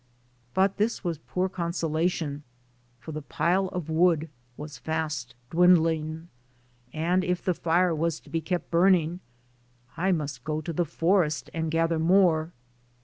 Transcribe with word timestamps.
But 0.55 0.77
this 0.77 1.03
was 1.03 1.19
poor 1.19 1.47
consolation 1.47 2.41
for 2.99 3.11
the 3.11 3.21
pile 3.21 3.67
of 3.67 3.87
wood 3.87 4.29
was 4.57 4.79
fast 4.79 5.35
dwindling, 5.51 6.27
and 6.91 7.23
if 7.23 7.43
the 7.45 7.53
fire 7.53 7.93
was 7.93 8.19
to 8.21 8.29
be 8.31 8.41
kept 8.41 8.71
burning, 8.71 9.19
I 9.95 10.11
must 10.11 10.43
go 10.43 10.59
to 10.59 10.73
the 10.73 10.85
forest 10.85 11.51
and 11.53 11.69
gather 11.69 11.99
more. 11.99 12.51